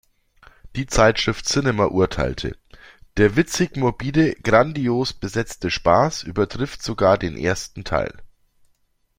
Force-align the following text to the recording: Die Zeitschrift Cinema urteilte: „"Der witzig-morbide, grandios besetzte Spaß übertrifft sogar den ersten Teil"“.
Die 0.75 0.87
Zeitschrift 0.87 1.45
Cinema 1.47 1.85
urteilte: 1.85 2.57
„"Der 3.17 3.35
witzig-morbide, 3.35 4.33
grandios 4.41 5.13
besetzte 5.13 5.69
Spaß 5.69 6.23
übertrifft 6.23 6.81
sogar 6.81 7.19
den 7.19 7.37
ersten 7.37 7.83
Teil"“. 7.83 8.11